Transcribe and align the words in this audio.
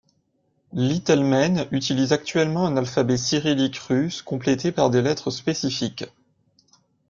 L'itelmène 0.73 1.67
utilise 1.69 2.11
actuellement 2.11 2.65
un 2.65 2.75
alphabet 2.75 3.17
cyrillique 3.17 3.77
russe 3.77 4.23
complété 4.23 4.71
par 4.71 4.89
des 4.89 5.03
lettres 5.03 5.29
spécifiques. 5.29 6.05